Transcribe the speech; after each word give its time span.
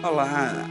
Olá! 0.00 0.64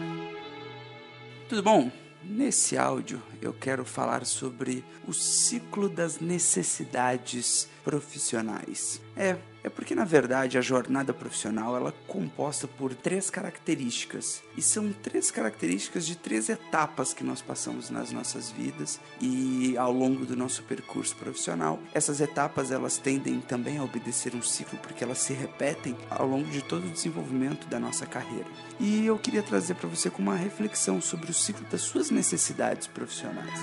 Tudo 1.49 1.61
bom? 1.61 1.91
Nesse 2.23 2.77
áudio 2.77 3.21
eu 3.41 3.51
quero 3.53 3.83
falar 3.83 4.25
sobre 4.25 4.85
o 5.05 5.11
ciclo 5.13 5.89
das 5.89 6.21
necessidades 6.21 7.67
profissionais. 7.87 9.01
É, 9.15 9.37
é 9.63 9.69
porque 9.69 9.95
na 9.95 10.03
verdade 10.03 10.57
a 10.57 10.61
jornada 10.61 11.13
profissional 11.13 11.73
ela 11.73 11.89
é 11.91 11.93
composta 12.05 12.67
por 12.67 12.93
três 12.93 13.29
características 13.29 14.43
e 14.57 14.61
são 14.61 14.91
três 14.91 15.31
características 15.31 16.05
de 16.05 16.17
três 16.17 16.49
etapas 16.49 17.13
que 17.13 17.23
nós 17.23 17.41
passamos 17.41 17.89
nas 17.89 18.11
nossas 18.11 18.51
vidas 18.51 18.99
e 19.21 19.77
ao 19.77 19.93
longo 19.93 20.25
do 20.25 20.35
nosso 20.35 20.63
percurso 20.63 21.15
profissional. 21.15 21.79
Essas 21.93 22.19
etapas 22.19 22.71
elas 22.71 22.97
tendem 22.97 23.39
também 23.39 23.77
a 23.77 23.83
obedecer 23.85 24.35
um 24.35 24.41
ciclo 24.41 24.77
porque 24.79 25.05
elas 25.05 25.19
se 25.19 25.31
repetem 25.31 25.95
ao 26.09 26.27
longo 26.27 26.49
de 26.49 26.61
todo 26.61 26.85
o 26.87 26.91
desenvolvimento 26.91 27.69
da 27.69 27.79
nossa 27.79 28.05
carreira. 28.05 28.49
E 28.81 29.05
eu 29.05 29.17
queria 29.17 29.41
trazer 29.41 29.75
para 29.75 29.87
você 29.87 30.09
com 30.09 30.21
uma 30.21 30.35
reflexão 30.35 30.99
sobre 30.99 31.31
o 31.31 31.33
ciclo 31.33 31.65
das 31.71 31.83
suas 31.83 32.11
necessidades 32.11 32.85
profissionais. 32.85 33.61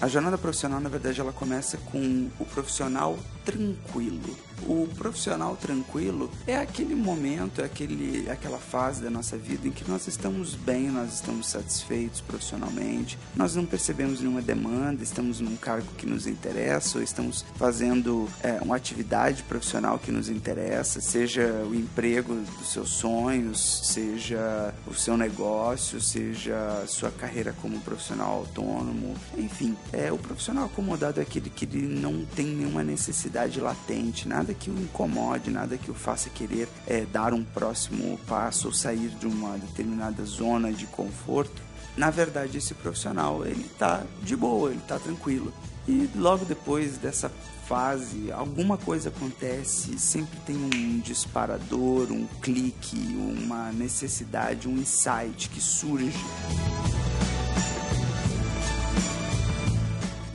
A 0.00 0.08
jornada 0.08 0.38
profissional, 0.38 0.80
na 0.80 0.88
verdade, 0.88 1.20
ela 1.20 1.30
começa 1.30 1.76
com 1.76 2.30
o 2.38 2.44
profissional 2.46 3.18
tranquilo. 3.44 4.34
O 4.66 4.88
profissional 4.96 5.56
tranquilo 5.56 6.30
é 6.46 6.56
aquele 6.56 6.94
momento, 6.94 7.60
é 7.60 7.64
aquele, 7.64 8.28
aquela 8.30 8.58
fase 8.58 9.02
da 9.02 9.10
nossa 9.10 9.36
vida 9.36 9.68
em 9.68 9.70
que 9.70 9.88
nós 9.90 10.06
estamos 10.06 10.54
bem, 10.54 10.90
nós 10.90 11.14
estamos 11.14 11.48
satisfeitos 11.48 12.20
profissionalmente, 12.20 13.18
nós 13.34 13.54
não 13.54 13.64
percebemos 13.64 14.20
nenhuma 14.20 14.42
demanda, 14.42 15.02
estamos 15.02 15.40
num 15.40 15.56
cargo 15.56 15.86
que 15.96 16.06
nos 16.06 16.26
interessa, 16.26 16.98
ou 16.98 17.04
estamos 17.04 17.44
fazendo 17.56 18.28
é, 18.42 18.58
uma 18.62 18.76
atividade 18.76 19.42
profissional 19.42 19.98
que 19.98 20.12
nos 20.12 20.28
interessa, 20.28 21.00
seja 21.00 21.64
o 21.68 21.74
emprego 21.74 22.34
dos 22.34 22.72
seus 22.72 22.90
sonhos, 22.90 23.80
seja 23.84 24.74
o 24.86 24.94
seu 24.94 25.16
negócio, 25.16 26.00
seja 26.00 26.82
a 26.82 26.86
sua 26.86 27.10
carreira 27.10 27.54
como 27.60 27.80
profissional 27.80 28.30
autônomo, 28.30 29.14
enfim. 29.36 29.76
É, 29.92 30.12
o 30.12 30.18
profissional 30.18 30.66
acomodado 30.66 31.18
é 31.18 31.22
aquele 31.22 31.50
que 31.50 31.64
ele 31.64 31.86
não 31.86 32.24
tem 32.24 32.46
nenhuma 32.46 32.82
necessidade 32.82 33.60
latente, 33.60 34.28
nada 34.28 34.54
que 34.54 34.70
o 34.70 34.78
incomode, 34.78 35.50
nada 35.50 35.76
que 35.76 35.90
o 35.90 35.94
faça 35.94 36.30
querer 36.30 36.68
é, 36.86 37.04
dar 37.04 37.34
um 37.34 37.42
próximo 37.42 38.18
passo 38.26 38.68
ou 38.68 38.72
sair 38.72 39.08
de 39.08 39.26
uma 39.26 39.58
determinada 39.58 40.24
zona 40.24 40.72
de 40.72 40.86
conforto. 40.86 41.60
Na 41.96 42.08
verdade, 42.08 42.58
esse 42.58 42.72
profissional 42.72 43.44
ele 43.44 43.66
está 43.66 44.04
de 44.22 44.36
boa, 44.36 44.70
ele 44.70 44.78
está 44.78 44.98
tranquilo. 44.98 45.52
E 45.88 46.08
logo 46.14 46.44
depois 46.44 46.96
dessa 46.96 47.30
fase, 47.66 48.30
alguma 48.32 48.76
coisa 48.76 49.08
acontece, 49.08 49.98
sempre 49.98 50.38
tem 50.46 50.56
um 50.56 51.00
disparador, 51.00 52.12
um 52.12 52.26
clique, 52.40 52.96
uma 53.16 53.72
necessidade, 53.72 54.68
um 54.68 54.76
insight 54.76 55.48
que 55.48 55.60
surge. 55.60 56.18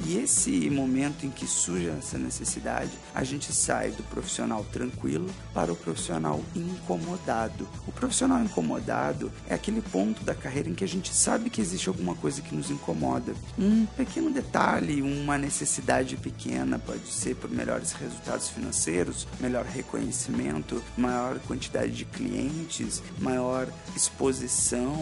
E 0.08 0.20
esse 0.20 0.70
momento 0.70 1.26
em 1.26 1.32
que 1.32 1.48
surge 1.48 1.90
essa 1.90 2.16
necessidade, 2.16 2.92
a 3.14 3.24
gente 3.24 3.52
sai 3.52 3.90
do 3.90 4.04
profissional 4.04 4.64
tranquilo 4.72 5.28
para 5.52 5.74
o 5.74 5.76
profissional 5.76 6.44
incomodado. 6.56 7.68
O 7.88 7.92
profissional 7.92 8.40
incomodado 8.44 9.32
é 9.50 9.56
aquele 9.56 9.82
ponto 9.82 10.24
da 10.24 10.36
carreira 10.36 10.70
em 10.70 10.76
que 10.76 10.84
a 10.84 10.88
gente 10.88 11.12
sabe 11.12 11.50
que 11.50 11.60
existe 11.60 11.90
alguma 11.90 12.14
coisa 12.14 12.44
que 12.44 12.54
nos 12.54 12.70
incomoda. 12.70 13.34
Um 13.58 13.88
pequeno 13.88 14.30
detalhe, 14.30 15.02
uma 15.02 15.40
necessidade 15.40 16.18
pequena, 16.18 16.78
pode 16.78 17.08
ser 17.08 17.36
por 17.36 17.50
melhores 17.50 17.92
resultados 17.94 18.50
financeiros, 18.50 19.28
melhor 19.40 19.66
reconhecimento, 19.66 20.84
maior 20.96 21.40
quantidade 21.40 21.92
de 21.92 22.06
clientes, 22.06 23.02
maior 23.20 23.68
exposição 23.96 24.96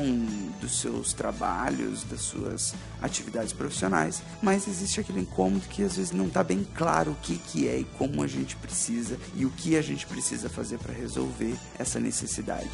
dos 0.62 0.80
seus 0.80 1.12
trabalhos, 1.12 2.06
das 2.06 2.22
suas 2.22 2.74
atividades 3.04 3.52
profissionais, 3.52 4.24
mas 4.42 4.68
existe 4.68 5.02
aquele 5.02 5.20
incômodo 5.20 5.68
que 5.68 5.84
às 5.84 5.98
vezes 5.98 6.14
não 6.14 6.28
está 6.28 6.42
bem 6.44 6.66
claro 6.74 7.12
o 7.12 7.16
que, 7.16 7.38
que 7.38 7.68
é 7.68 7.78
e 7.78 7.84
como 7.84 8.24
a 8.24 8.28
gente 8.28 8.56
precisa 8.56 9.20
e 9.36 9.46
o 9.46 9.50
que 9.52 9.76
a 9.76 9.82
gente 9.82 10.08
precisa 10.08 10.50
fazer 10.50 10.80
para 10.80 10.94
resolver 10.94 11.56
essa 11.78 12.00
necessidade. 12.00 12.72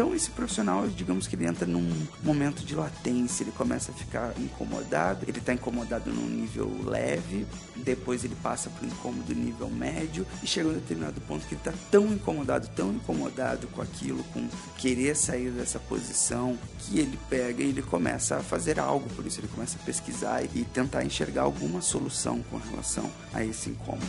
Então 0.00 0.14
esse 0.14 0.30
profissional, 0.30 0.88
digamos 0.88 1.26
que 1.26 1.36
ele 1.36 1.44
entra 1.44 1.66
num 1.66 2.06
momento 2.22 2.64
de 2.64 2.74
latência, 2.74 3.44
ele 3.44 3.52
começa 3.52 3.92
a 3.92 3.94
ficar 3.94 4.32
incomodado, 4.38 5.26
ele 5.28 5.40
está 5.40 5.52
incomodado 5.52 6.10
num 6.10 6.26
nível 6.26 6.74
leve, 6.86 7.46
depois 7.76 8.24
ele 8.24 8.34
passa 8.42 8.70
para 8.70 8.86
o 8.86 8.88
incômodo 8.88 9.34
nível 9.34 9.68
médio 9.68 10.26
e 10.42 10.46
chega 10.46 10.70
a 10.70 10.72
um 10.72 10.74
determinado 10.74 11.20
ponto 11.20 11.46
que 11.46 11.52
ele 11.52 11.60
está 11.60 11.74
tão 11.90 12.06
incomodado, 12.06 12.66
tão 12.68 12.94
incomodado 12.94 13.66
com 13.66 13.82
aquilo, 13.82 14.24
com 14.32 14.48
querer 14.78 15.14
sair 15.14 15.50
dessa 15.50 15.78
posição, 15.78 16.58
que 16.78 16.98
ele 16.98 17.18
pega 17.28 17.62
e 17.62 17.68
ele 17.68 17.82
começa 17.82 18.38
a 18.38 18.42
fazer 18.42 18.80
algo, 18.80 19.06
por 19.10 19.26
isso 19.26 19.38
ele 19.38 19.48
começa 19.48 19.76
a 19.78 19.84
pesquisar 19.84 20.42
e 20.42 20.64
tentar 20.64 21.04
enxergar 21.04 21.42
alguma 21.42 21.82
solução 21.82 22.42
com 22.50 22.56
relação 22.56 23.10
a 23.34 23.44
esse 23.44 23.68
incômodo. 23.68 24.08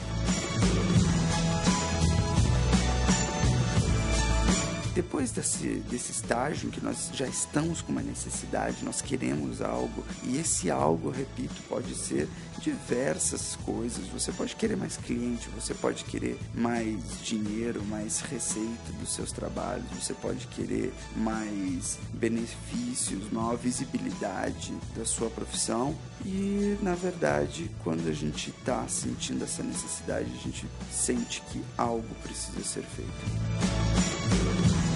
Depois 4.94 5.32
desse, 5.32 5.82
desse 5.90 6.12
estágio 6.12 6.68
em 6.68 6.72
que 6.72 6.84
nós 6.84 7.10
já 7.14 7.26
estamos 7.26 7.82
com 7.82 7.94
uma 7.94 8.02
necessidade, 8.02 8.84
nós 8.84 9.02
queremos 9.02 9.62
algo, 9.62 10.04
e 10.24 10.38
esse 10.38 10.70
algo, 10.70 11.10
repito, 11.10 11.56
pode 11.70 11.96
ser 11.96 12.28
diversas 12.60 13.56
coisas. 13.64 14.06
Você 14.08 14.32
pode 14.32 14.56
querer 14.56 14.76
mais 14.76 14.98
cliente, 14.98 15.50
você 15.50 15.74
pode 15.74 16.04
querer 16.04 16.38
mais 16.54 17.00
dinheiro, 17.24 17.84
mais 17.86 18.20
receita 18.20 18.92
dos 19.00 19.14
seus 19.14 19.32
trabalhos, 19.32 19.86
você 19.92 20.14
pode 20.14 20.48
querer 20.48 20.94
mais 21.16 21.98
benefícios, 22.14 23.32
maior 23.32 23.56
visibilidade 23.56 24.74
da 24.96 25.06
sua 25.06 25.30
profissão. 25.30 25.96
E 26.26 26.78
na 26.82 26.96
verdade, 26.96 27.72
quando 27.84 28.08
a 28.08 28.14
gente 28.14 28.50
está 28.50 28.88
sentindo 28.88 29.44
essa 29.44 29.64
necessidade, 29.64 30.30
a 30.34 30.44
gente 30.44 30.68
sente 30.92 31.42
que 31.50 31.64
algo 31.78 32.04
precisa 32.22 32.64
ser 32.64 32.84
feito. 32.84 34.91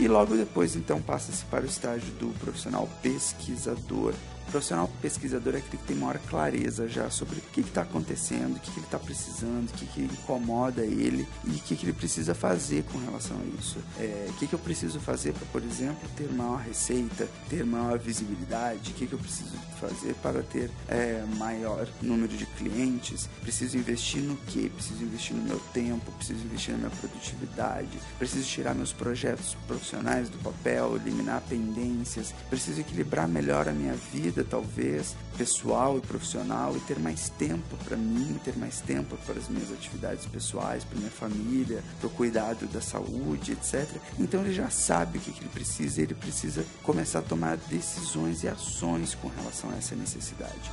E 0.00 0.08
logo 0.08 0.34
depois, 0.34 0.76
então, 0.76 0.98
passa-se 0.98 1.44
para 1.44 1.62
o 1.62 1.66
estágio 1.66 2.10
do 2.14 2.28
profissional 2.40 2.88
pesquisador, 3.02 4.14
profissional 4.50 4.90
pesquisador 5.00 5.54
é 5.54 5.58
aquele 5.58 5.78
que 5.78 5.86
tem 5.86 5.96
maior 5.96 6.18
clareza 6.28 6.88
já 6.88 7.08
sobre 7.08 7.38
o 7.38 7.42
que 7.52 7.60
está 7.60 7.82
acontecendo, 7.82 8.56
o 8.56 8.60
que, 8.60 8.70
que 8.70 8.78
ele 8.78 8.86
está 8.86 8.98
precisando, 8.98 9.70
o 9.70 9.72
que, 9.72 9.86
que 9.86 10.02
incomoda 10.02 10.82
ele 10.82 11.26
e 11.44 11.50
o 11.50 11.58
que, 11.60 11.76
que 11.76 11.84
ele 11.86 11.92
precisa 11.92 12.34
fazer 12.34 12.84
com 12.92 12.98
relação 12.98 13.36
a 13.36 13.60
isso. 13.60 13.78
É, 13.98 14.26
o 14.28 14.32
que, 14.34 14.46
que 14.46 14.54
eu 14.54 14.58
preciso 14.58 15.00
fazer 15.00 15.32
para, 15.32 15.46
por 15.46 15.62
exemplo, 15.62 16.08
ter 16.16 16.28
maior 16.32 16.58
receita, 16.58 17.28
ter 17.48 17.64
maior 17.64 17.98
visibilidade, 17.98 18.90
o 18.90 18.94
que, 18.94 19.06
que 19.06 19.12
eu 19.12 19.18
preciso 19.18 19.56
fazer 19.80 20.14
para 20.16 20.42
ter 20.42 20.70
é, 20.88 21.24
maior 21.38 21.88
número 22.02 22.36
de 22.36 22.46
clientes, 22.46 23.28
preciso 23.40 23.78
investir 23.78 24.20
no 24.22 24.36
que? 24.36 24.68
Preciso 24.68 25.02
investir 25.02 25.36
no 25.36 25.42
meu 25.42 25.60
tempo, 25.72 26.10
preciso 26.12 26.44
investir 26.44 26.72
na 26.72 26.78
minha 26.78 26.90
produtividade, 26.90 27.98
preciso 28.18 28.46
tirar 28.46 28.74
meus 28.74 28.92
projetos 28.92 29.56
profissionais 29.66 30.28
do 30.28 30.38
papel, 30.38 30.96
eliminar 30.96 31.40
pendências, 31.48 32.34
preciso 32.48 32.80
equilibrar 32.80 33.28
melhor 33.28 33.68
a 33.68 33.72
minha 33.72 33.94
vida 33.94 34.39
vida, 34.40 34.46
talvez, 34.48 35.16
pessoal 35.36 35.98
e 35.98 36.00
profissional, 36.00 36.76
e 36.76 36.80
ter 36.80 36.98
mais 36.98 37.28
tempo 37.30 37.76
para 37.84 37.96
mim, 37.96 38.38
ter 38.44 38.56
mais 38.56 38.80
tempo 38.80 39.16
para 39.26 39.38
as 39.38 39.48
minhas 39.48 39.72
atividades 39.72 40.26
pessoais, 40.26 40.84
para 40.84 40.98
minha 40.98 41.10
família, 41.10 41.82
para 41.98 42.06
o 42.06 42.10
cuidado 42.10 42.66
da 42.66 42.80
saúde, 42.80 43.52
etc. 43.52 43.88
Então 44.18 44.40
ele 44.40 44.52
já 44.52 44.70
sabe 44.70 45.18
o 45.18 45.20
que, 45.20 45.32
que 45.32 45.40
ele 45.40 45.50
precisa, 45.50 46.02
ele 46.02 46.14
precisa 46.14 46.64
começar 46.82 47.20
a 47.20 47.22
tomar 47.22 47.56
decisões 47.56 48.42
e 48.42 48.48
ações 48.48 49.14
com 49.14 49.28
relação 49.28 49.70
a 49.70 49.76
essa 49.76 49.94
necessidade 49.94 50.70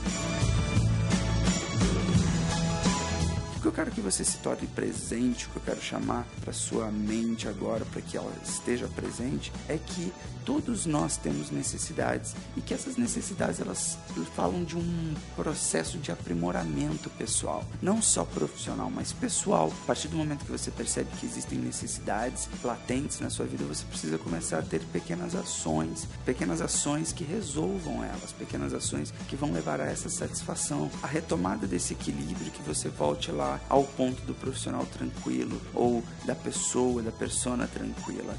quero 3.78 3.92
que 3.92 4.02
você 4.02 4.26
se 4.26 4.40
torne 4.40 4.66
presente, 4.66 5.46
o 5.46 5.50
que 5.50 5.58
eu 5.58 5.62
quero 5.62 5.80
chamar 5.80 6.26
para 6.42 6.52
sua 6.52 6.90
mente 6.90 7.48
agora, 7.48 7.86
para 7.86 8.02
que 8.02 8.18
ela 8.18 8.34
esteja 8.44 8.88
presente, 8.88 9.54
é 9.70 9.78
que 9.78 10.12
todos 10.44 10.88
nós 10.88 11.16
temos 11.16 11.52
necessidades 11.52 12.34
e 12.56 12.62
que 12.62 12.74
essas 12.74 12.98
necessidades 12.98 13.60
elas 13.60 13.96
falam 14.36 14.64
de 14.64 14.76
um 14.76 15.14
processo 15.36 16.00
de 16.00 16.12
aprimoramento 16.12 17.08
pessoal, 17.12 17.64
não 17.80 18.02
só 18.02 18.26
profissional, 18.26 18.90
mas 18.90 19.14
pessoal. 19.14 19.72
A 19.84 19.86
partir 19.86 20.08
do 20.08 20.18
momento 20.18 20.46
que 20.46 20.52
você 20.52 20.72
percebe 20.72 21.12
que 21.20 21.26
existem 21.28 21.60
necessidades 21.60 22.50
latentes 22.64 23.20
na 23.20 23.30
sua 23.30 23.46
vida, 23.46 23.64
você 23.66 23.86
precisa 23.86 24.18
começar 24.18 24.60
a 24.60 24.64
ter 24.64 24.80
pequenas 24.86 25.36
ações, 25.36 26.08
pequenas 26.26 26.62
ações 26.62 27.12
que 27.12 27.24
resolvam 27.24 28.04
elas, 28.04 28.32
pequenas 28.32 28.74
ações 28.74 29.14
que 29.28 29.36
vão 29.36 29.52
levar 29.52 29.80
a 29.80 29.86
essa 29.86 30.10
satisfação, 30.10 30.90
a 31.04 31.08
retomada 31.08 31.68
desse 31.68 31.94
equilíbrio 31.94 32.52
que 32.52 32.64
você 32.64 32.90
volte 32.90 33.32
lá 33.32 33.60
ao 33.70 33.84
ponto 33.84 34.22
do 34.24 34.34
profissional 34.34 34.86
tranquilo 34.86 35.60
ou 35.74 36.04
da 36.26 36.36
pessoa, 36.36 37.02
da 37.02 37.12
persona 37.12 37.68
tranquila. 37.68 38.36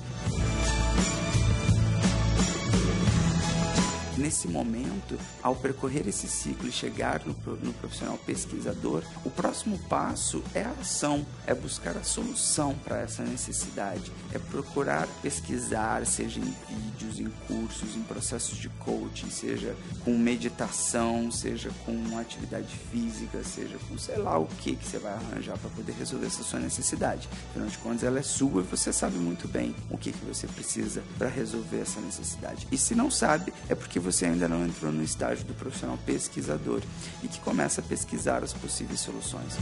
Nesse 4.19 4.49
momento, 4.49 5.19
ao 5.43 5.55
percorrer 5.55 6.07
esse 6.07 6.27
ciclo 6.27 6.69
e 6.69 6.73
chegar 6.73 7.23
no, 7.25 7.35
no 7.63 7.73
profissional 7.75 8.19
pesquisador, 8.19 9.03
o 9.25 9.31
próximo 9.31 9.79
passo 9.89 10.43
é 10.55 10.63
a 10.63 10.71
ação, 10.73 11.25
é 11.47 11.55
buscar 11.55 11.97
a 11.97 12.03
solução 12.03 12.75
para 12.85 12.99
essa 13.01 13.23
necessidade, 13.23 14.13
é 14.33 14.39
procurar 14.39 15.09
pesquisar, 15.23 16.05
seja 16.05 16.41
em 16.41 16.55
vídeos, 16.69 17.21
em 17.21 17.31
cursos, 17.47 17.97
em 17.97 18.03
processos 18.03 18.59
de 18.59 18.69
coaching, 18.69 19.31
seja 19.31 19.77
com 20.05 20.19
meditação, 20.19 21.31
seja 21.31 21.71
com 21.85 22.19
atividade 22.19 22.75
física, 22.91 23.43
seja 23.45 23.79
com 23.89 23.97
sei 23.97 24.17
lá 24.17 24.39
o 24.39 24.47
que 24.47 24.75
que 24.75 24.85
você 24.85 24.99
vai 24.99 25.13
arranjar 25.13 25.57
para 25.59 25.71
poder 25.71 25.93
resolver 25.93 26.27
essa 26.27 26.43
sua 26.43 26.61
necessidade. 26.61 27.29
Afinal 27.51 27.69
de 27.69 27.79
contas, 27.79 28.03
ela 28.03 28.19
é 28.19 28.23
sua 28.23 28.63
e 28.63 28.65
você 28.65 28.93
sabe 28.93 29.17
muito 29.19 29.47
bem 29.47 29.75
o 29.91 29.97
que 29.97 30.13
que 30.13 30.25
você 30.25 30.47
precisa 30.47 31.03
para 31.17 31.29
resolver 31.29 31.81
essa 31.81 32.01
necessidade. 32.01 32.67
E 32.73 32.79
se 32.79 32.95
não 32.95 33.11
sabe, 33.11 33.53
é 33.69 33.75
porque 33.75 34.01
você 34.01 34.08
ainda 34.25 34.49
não 34.49 34.65
entrou 34.65 34.93
no 34.93 35.03
estágio 35.03 35.45
do 35.45 35.55
profissional 35.55 35.99
pesquisador 36.05 36.81
e 37.23 37.29
que 37.29 37.41
começa 37.41 37.81
a 37.81 37.85
pesquisar 37.85 38.43
as 38.43 38.53
possíveis 38.53 39.01
soluções. 39.01 39.57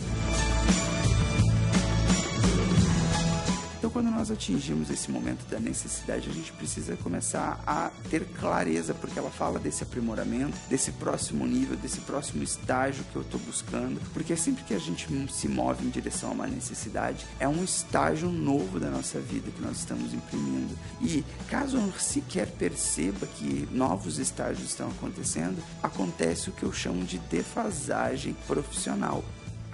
Quando 3.96 4.10
nós 4.10 4.30
atingimos 4.30 4.90
esse 4.90 5.10
momento 5.10 5.48
da 5.48 5.58
necessidade, 5.58 6.28
a 6.28 6.32
gente 6.34 6.52
precisa 6.52 6.94
começar 6.98 7.58
a 7.66 7.90
ter 8.10 8.26
clareza, 8.26 8.92
porque 8.92 9.18
ela 9.18 9.30
fala 9.30 9.58
desse 9.58 9.84
aprimoramento, 9.84 10.54
desse 10.68 10.92
próximo 10.92 11.46
nível, 11.46 11.78
desse 11.78 12.02
próximo 12.02 12.42
estágio 12.42 13.06
que 13.10 13.16
eu 13.16 13.22
estou 13.22 13.40
buscando, 13.40 13.98
porque 14.12 14.36
sempre 14.36 14.64
que 14.64 14.74
a 14.74 14.78
gente 14.78 15.08
se 15.32 15.48
move 15.48 15.82
em 15.82 15.88
direção 15.88 16.28
a 16.28 16.32
uma 16.34 16.46
necessidade, 16.46 17.24
é 17.40 17.48
um 17.48 17.64
estágio 17.64 18.28
novo 18.28 18.78
da 18.78 18.90
nossa 18.90 19.18
vida 19.18 19.50
que 19.50 19.62
nós 19.62 19.78
estamos 19.78 20.12
imprimindo. 20.12 20.76
E 21.00 21.24
caso 21.48 21.78
eu 21.78 21.90
sequer 21.98 22.48
perceba 22.48 23.26
que 23.26 23.66
novos 23.72 24.18
estágios 24.18 24.68
estão 24.68 24.90
acontecendo, 24.90 25.56
acontece 25.82 26.50
o 26.50 26.52
que 26.52 26.64
eu 26.64 26.72
chamo 26.72 27.02
de 27.02 27.18
defasagem 27.18 28.36
profissional 28.46 29.24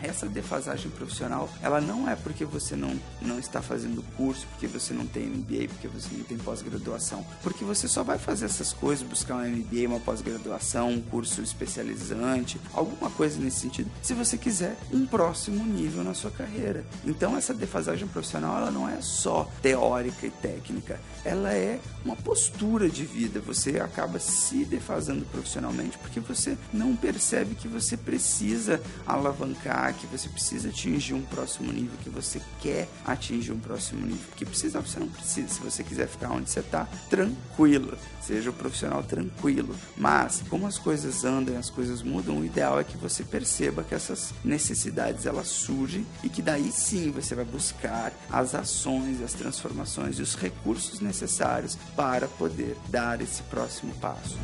essa 0.03 0.27
defasagem 0.27 0.91
profissional, 0.91 1.49
ela 1.63 1.81
não 1.81 2.09
é 2.09 2.17
porque 2.17 2.45
você 2.45 2.77
não, 2.77 2.99
não 3.21 3.39
está 3.39 3.63
fazendo 3.63 4.03
curso, 4.17 4.47
porque 4.49 4.67
você 4.67 4.93
não 4.93 5.07
tem 5.07 5.27
MBA, 5.27 5.69
porque 5.69 5.89
você 5.89 6.09
não 6.15 6.25
tem 6.25 6.37
pós-graduação. 6.39 7.25
Porque 7.43 7.65
você 7.65 7.89
só 7.89 8.03
vai 8.03 8.19
fazer 8.19 8.47
essas 8.47 8.73
coisas, 8.73 9.07
buscar 9.07 9.37
um 9.37 9.49
MBA, 9.49 9.87
uma 9.87 10.01
pós-graduação, 10.01 10.91
um 10.91 11.01
curso 11.01 11.41
especializante, 11.43 12.61
alguma 12.73 13.11
coisa 13.11 13.41
nesse 13.41 13.61
sentido, 13.61 13.91
se 14.03 14.15
você 14.15 14.37
quiser 14.37 14.77
um 14.93 15.07
próximo 15.07 15.65
nível 15.65 16.03
na 16.03 16.15
sua 16.15 16.31
carreira. 16.31 16.85
Então 17.05 17.37
essa 17.37 17.55
defasagem 17.55 18.09
profissional, 18.09 18.57
ela 18.59 18.71
não 18.71 18.89
é 18.89 19.01
só 19.01 19.49
teórica 19.61 20.27
e 20.27 20.31
técnica, 20.31 21.01
ela 21.25 21.53
é 21.53 21.81
uma 22.05 22.17
postura 22.17 22.89
de 22.89 23.05
vida. 23.05 23.41
Você 23.41 23.79
acaba 23.79 24.19
se 24.19 24.65
defasando 24.65 25.25
profissionalmente 25.27 25.99
porque 25.99 26.21
você 26.21 26.57
não 26.73 26.97
percebe 26.97 27.55
que 27.55 27.69
você 27.69 27.97
precisa 27.97 28.81
alavancar 29.07 29.92
que 29.93 30.07
você 30.07 30.29
precisa 30.29 30.69
atingir 30.69 31.15
um 31.15 31.23
próximo 31.23 31.73
nível, 31.73 31.97
que 32.03 32.11
você 32.11 32.41
quer 32.61 32.89
atingir 33.05 33.53
um 33.53 33.59
próximo 33.59 34.05
nível. 34.07 34.25
Porque 34.29 34.45
precisar, 34.45 34.81
você 34.81 34.99
não 34.99 35.09
precisa. 35.09 35.49
Se 35.49 35.61
você 35.61 35.83
quiser 35.83 36.09
ficar 36.09 36.31
onde 36.31 36.51
você 36.51 36.61
está, 36.61 36.87
tranquilo. 37.09 37.97
Seja 38.21 38.51
um 38.51 38.55
profissional 38.55 39.03
tranquilo. 39.03 39.75
Mas, 39.97 40.43
como 40.49 40.67
as 40.67 40.79
coisas 40.79 41.25
andam, 41.25 41.57
as 41.59 41.71
coisas 41.71 42.03
mudam, 42.03 42.39
o 42.39 42.45
ideal 42.45 42.79
é 42.79 42.85
que 42.85 42.97
você 42.97 43.25
perceba 43.25 43.83
que 43.83 43.95
essas 43.95 44.33
necessidades 44.45 45.27
elas 45.27 45.49
surgem 45.49 46.07
e 46.23 46.29
que 46.29 46.43
daí 46.43 46.71
sim 46.71 47.11
você 47.11 47.35
vai 47.35 47.45
buscar 47.45 48.13
as 48.31 48.55
ações, 48.55 49.23
as 49.23 49.33
transformações 49.33 50.19
e 50.19 50.23
os 50.23 50.35
recursos 50.35 51.01
necessários 51.01 51.77
para 51.97 52.29
poder 52.29 52.77
dar 52.89 53.21
esse 53.21 53.43
próximo 53.45 53.95
passo. 53.95 54.39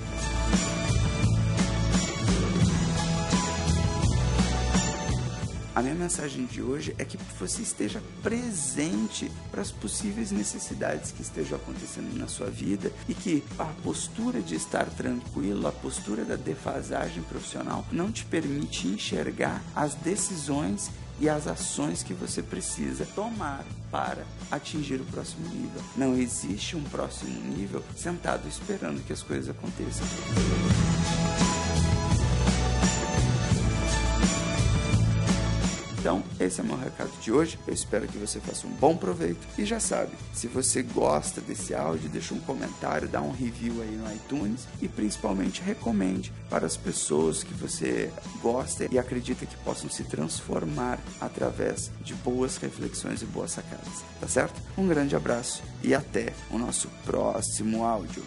A 5.78 5.80
minha 5.80 5.94
mensagem 5.94 6.44
de 6.44 6.60
hoje 6.60 6.92
é 6.98 7.04
que 7.04 7.16
você 7.38 7.62
esteja 7.62 8.02
presente 8.20 9.30
para 9.48 9.62
as 9.62 9.70
possíveis 9.70 10.32
necessidades 10.32 11.12
que 11.12 11.22
estejam 11.22 11.56
acontecendo 11.56 12.18
na 12.18 12.26
sua 12.26 12.50
vida 12.50 12.90
e 13.08 13.14
que 13.14 13.44
a 13.56 13.66
postura 13.84 14.42
de 14.42 14.56
estar 14.56 14.86
tranquilo, 14.86 15.68
a 15.68 15.70
postura 15.70 16.24
da 16.24 16.34
defasagem 16.34 17.22
profissional 17.22 17.86
não 17.92 18.10
te 18.10 18.24
permite 18.24 18.88
enxergar 18.88 19.62
as 19.72 19.94
decisões 19.94 20.90
e 21.20 21.28
as 21.28 21.46
ações 21.46 22.02
que 22.02 22.12
você 22.12 22.42
precisa 22.42 23.06
tomar 23.14 23.64
para 23.88 24.24
atingir 24.50 25.00
o 25.00 25.04
próximo 25.04 25.46
nível. 25.48 25.80
Não 25.96 26.16
existe 26.16 26.74
um 26.74 26.82
próximo 26.82 27.40
nível 27.56 27.84
sentado 27.96 28.48
esperando 28.48 29.00
que 29.06 29.12
as 29.12 29.22
coisas 29.22 29.48
aconteçam. 29.48 30.04
Então, 36.08 36.24
esse 36.40 36.58
é 36.58 36.64
o 36.64 36.66
meu 36.66 36.78
recado 36.78 37.10
de 37.20 37.30
hoje. 37.30 37.58
Eu 37.66 37.74
espero 37.74 38.08
que 38.08 38.16
você 38.16 38.40
faça 38.40 38.66
um 38.66 38.70
bom 38.70 38.96
proveito. 38.96 39.46
E 39.58 39.66
já 39.66 39.78
sabe, 39.78 40.10
se 40.32 40.46
você 40.46 40.80
gosta 40.80 41.38
desse 41.38 41.74
áudio, 41.74 42.08
deixa 42.08 42.32
um 42.32 42.40
comentário, 42.40 43.06
dá 43.06 43.20
um 43.20 43.30
review 43.30 43.82
aí 43.82 43.94
no 43.94 44.10
iTunes 44.10 44.66
e 44.80 44.88
principalmente 44.88 45.60
recomende 45.60 46.32
para 46.48 46.64
as 46.64 46.78
pessoas 46.78 47.44
que 47.44 47.52
você 47.52 48.10
gosta 48.40 48.88
e 48.90 48.98
acredita 48.98 49.44
que 49.44 49.56
possam 49.58 49.90
se 49.90 50.02
transformar 50.02 50.98
através 51.20 51.90
de 52.00 52.14
boas 52.14 52.56
reflexões 52.56 53.20
e 53.20 53.26
boas 53.26 53.50
sacadas. 53.50 54.02
Tá 54.18 54.26
certo? 54.26 54.58
Um 54.78 54.88
grande 54.88 55.14
abraço 55.14 55.62
e 55.82 55.94
até 55.94 56.32
o 56.50 56.56
nosso 56.56 56.88
próximo 57.04 57.84
áudio. 57.84 58.22